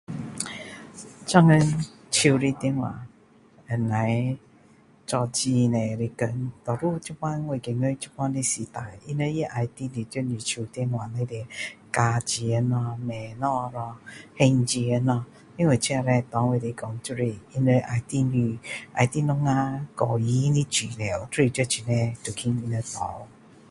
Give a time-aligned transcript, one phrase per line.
[1.27, 3.05] 现今手的电话
[3.67, 4.39] 能够
[5.05, 11.45] 做很多的工多数现在我觉得现在的时代他们也要在你手电话里面
[11.93, 13.97] 加钱咯买东西咯
[14.35, 15.23] 还钱咯
[15.55, 18.57] 因为这叻对我来说要你就是要我们
[19.93, 23.27] 个人的资料就是在这里都被他们拿掉